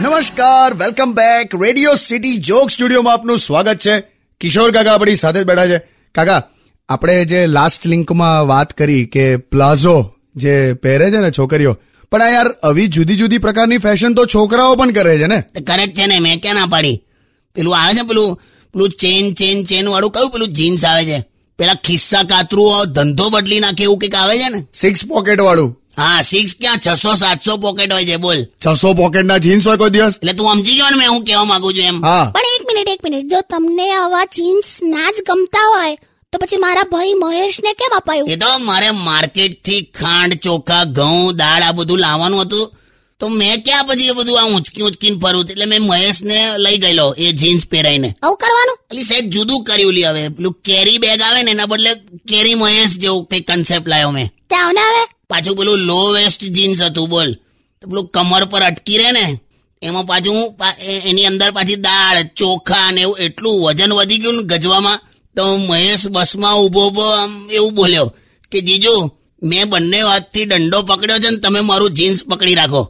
નમસ્કાર 0.00 0.74
welcome 0.74 1.12
back 1.12 1.62
Radio 1.62 1.94
City 1.94 2.36
joke 2.36 2.70
સ્ટુડિયોમાં 2.70 3.14
આપનું 3.14 3.38
સ્વાગત 3.38 3.78
છે. 3.78 4.00
કિશોર 4.40 4.70
કાકા 4.70 4.94
આપણી 4.94 5.16
સાથે 5.16 5.40
જ 5.40 5.44
બેઠા 5.44 5.66
છે. 5.66 5.78
કાકા 6.14 6.42
આપણે 6.88 7.24
જે 7.24 7.46
લાસ્ટ 7.46 7.86
લિંકમાં 7.86 8.46
વાત 8.46 8.72
કરી 8.72 9.06
કે 9.06 9.36
પ્લાઝો 9.36 10.14
જે 10.36 10.72
પહેરે 10.72 11.10
છે 11.10 11.16
ને 11.16 11.30
છોકરીઓ 11.30 11.76
પણ 12.10 12.22
આ 12.22 12.28
યાર 12.28 12.50
આવી 12.50 12.86
જુદી 12.86 13.16
જુદી 13.16 13.38
પ્રકારની 13.38 13.78
ફેશન 13.78 14.14
તો 14.14 14.26
છોકરાઓ 14.26 14.76
પણ 14.76 14.90
કરે 14.90 15.18
છે 15.18 15.26
ને? 15.26 15.42
કરે 15.60 15.86
જ 15.86 15.94
છે 15.94 16.06
ને 16.06 16.18
મેં 16.18 16.40
ક્યાં 16.40 16.54
ના 16.54 16.66
પાડી? 16.66 17.02
પેલું 17.54 17.76
આવે 17.76 17.94
છે 17.94 18.02
પેલું 18.02 18.36
પેલું 18.72 18.90
ચેન 18.90 19.34
ચેન 19.34 19.64
ચેન 19.64 19.88
વાળું 19.88 20.10
કયું 20.10 20.30
પેલું 20.30 20.48
જીન્સ 20.48 20.84
આવે 20.84 21.04
છે? 21.04 21.24
પેલા 21.58 21.74
ખિસ્સા 21.74 22.22
કાતરું 22.22 22.92
ધંધો 22.92 23.28
બદલી 23.28 23.60
નાખે 23.60 23.82
એવું 23.82 23.98
કંઈક 23.98 24.14
આવે 24.14 24.38
છે 24.38 24.48
ને? 24.48 24.66
સિક્સ 24.72 25.06
પોકેટ 25.06 25.40
વાળું. 25.40 25.81
હા 25.98 26.22
સિક્સ 26.22 26.56
ક્યાં? 26.60 26.78
છસો 26.78 27.14
સાતસો 27.14 27.56
પોકેટ 27.56 27.92
હોય 27.92 28.04
છે 28.04 28.16
બોલ. 28.16 28.44
છસો 28.44 28.94
પોકેટના 28.94 29.38
જીન્સ 29.38 29.68
હોય 29.68 29.76
કોઈ 29.76 29.90
દિવસ? 29.90 30.14
એટલે 30.16 30.32
તું 30.32 30.54
સમજી 30.54 30.74
ગયો 30.74 30.90
ને 30.90 30.96
મેં 30.96 31.10
હું 31.10 31.24
કહેવા 31.24 31.44
માંગુ 31.44 31.72
છું 31.72 31.84
એમ. 31.84 32.04
હા. 32.04 32.32
પણ 32.34 32.40
એક 32.40 32.66
મિનિટ 32.66 32.88
એક 32.88 33.04
મિનિટ. 33.04 33.30
જો 33.30 33.40
તમને 33.50 33.90
આવા 33.92 34.24
જીન્સ 34.24 34.82
ના 34.82 35.10
જ 35.10 35.14
ગમતા 35.26 35.66
હોય 35.74 35.96
તો 36.32 36.38
પછી 36.38 36.56
મારા 36.56 36.82
ભાઈ 36.92 37.14
મહેશને 37.14 37.72
કેમ 37.72 37.96
અપાયું? 37.96 38.28
એ 38.28 38.36
તો 38.36 38.46
મારે 38.58 38.90
માર્કેટથી 38.90 39.82
ખાંડ 39.82 40.34
ચોખા 40.34 40.84
ઘઉં 40.84 41.36
દાળ 41.36 41.62
આ 41.62 41.72
બધું 41.72 41.98
લાવવાનું 41.98 42.42
હતું. 42.42 42.72
તો 43.20 43.28
મેં 43.28 43.64
ક્યાં 43.64 43.84
પછી 43.84 44.06
એ 44.06 44.12
બધું 44.12 44.40
આ 44.40 44.44
ઉંચકી 44.44 44.82
ઉંચકીને 44.82 45.16
ફરું? 45.16 45.44
એટલે 45.50 45.64
મેં 45.64 45.82
મહેશ 45.82 46.22
ને 46.22 46.58
લઈ 46.58 46.78
ગયેલો 46.78 47.14
એ 47.18 47.32
જીન્સ 47.32 47.68
પહેરાઈને. 47.68 48.14
આવું 48.22 48.36
કરવાનું? 48.36 48.78
એટલે 48.90 49.02
સાહેબ 49.02 49.30
જુદું 49.30 49.64
કર્યું 49.64 49.92
લી 49.92 50.04
હવે. 50.04 50.28
પેલું 50.28 50.52
કેરી 50.52 50.98
બેગ 50.98 51.20
આવે 51.20 51.42
ને 51.42 51.50
એના 51.50 51.66
બદલે 51.66 51.94
કેરી 52.28 52.54
મહેશ 52.54 52.96
જેવું 52.96 53.26
કઈ 53.26 53.40
કન્સેપ્ટ 53.40 53.88
લાવ્યો 53.88 54.10
મેં. 54.10 54.30
ત્યાં 54.48 54.74
ને 54.74 54.80
હવે? 54.80 55.11
પાછું 55.32 55.56
પેલું 55.58 55.80
લો 55.88 55.98
વેસ્ટ 56.16 56.42
જીન્સ 56.56 56.80
હતું 56.88 57.08
બોલ. 57.12 57.30
તો 57.80 57.84
પેલું 57.90 58.06
કમર 58.14 58.44
પર 58.52 58.62
અટકી 58.68 58.98
રહે 59.00 59.10
ને 59.18 59.24
એમાં 59.82 60.06
પાછું 60.10 60.38
એની 61.08 61.28
અંદર 61.30 61.50
પાછી 61.56 61.80
દાળ 61.86 62.18
ચોખા 62.38 62.88
ને 62.94 63.00
એવું 63.06 63.18
એટલું 63.24 63.56
વજન 63.64 63.92
વધી 63.98 64.20
ગયું 64.22 64.36
ને 64.38 64.44
ગજવામાં 64.50 64.98
તો 65.36 65.44
મહેશ 65.68 66.06
બસમાં 66.14 66.56
ઊભો 66.62 66.80
ઊભો 66.86 67.06
આમ 67.20 67.32
એવું 67.56 67.72
બોલ્યો 67.78 68.08
કે 68.52 68.58
જીજુ 68.68 68.94
મેં 69.42 69.64
બંને 69.70 69.98
હાથથી 70.08 70.46
દંડો 70.50 70.78
પકડ્યો 70.88 71.20
છે 71.22 71.30
ને 71.30 71.38
તમે 71.44 71.60
મારું 71.70 71.96
જીન્સ 71.98 72.20
પકડી 72.30 72.58
રાખો. 72.60 72.82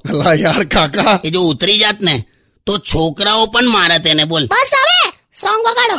યાર 0.45 0.65
કાકા. 0.75 1.15
એ 1.27 1.29
જો 1.35 1.41
ઉતરી 1.51 1.79
જાત 1.83 1.99
ને 2.07 2.15
તો 2.67 2.73
છોકરાઓ 2.91 3.45
પણ 3.53 3.69
મારે 3.75 3.97
તેને 4.05 4.25
બોલ. 4.31 4.45
બસ 4.53 4.73
હવે 4.81 4.99
સોંગ 5.41 5.61
વગાડો. 5.67 5.97